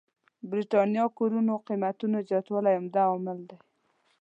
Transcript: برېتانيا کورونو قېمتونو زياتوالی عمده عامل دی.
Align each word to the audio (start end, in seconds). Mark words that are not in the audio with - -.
برېتانيا 0.49 1.05
کورونو 1.17 1.53
قېمتونو 1.67 2.17
زياتوالی 2.29 2.73
عمده 2.79 3.01
عامل 3.09 3.39
دی. 3.49 3.57